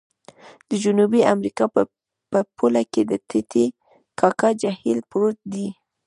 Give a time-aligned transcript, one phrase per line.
[0.69, 1.65] د جنوبي امریکا
[2.31, 3.65] په پوله کې د ټې ټې
[4.19, 5.67] کاکا جهیل پروت دی.